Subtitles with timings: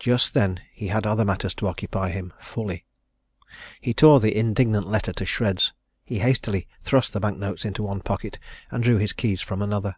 [0.00, 2.84] Just then he had other matters to occupy him fully.
[3.80, 5.72] He tore the indignant letter to shreds;
[6.04, 8.40] he hastily thrust the bank notes into one pocket
[8.72, 9.94] and drew his keys from another.